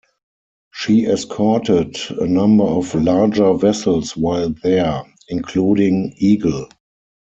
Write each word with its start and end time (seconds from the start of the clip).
She 0.73 1.05
escorted 1.05 1.95
a 2.19 2.25
number 2.25 2.63
of 2.63 2.95
larger 2.95 3.53
vessels 3.53 4.17
while 4.17 4.49
there, 4.63 5.03
including 5.29 6.15
"Eagle". 6.17 6.67